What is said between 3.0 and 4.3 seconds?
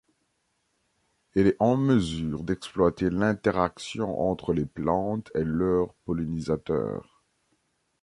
l'interaction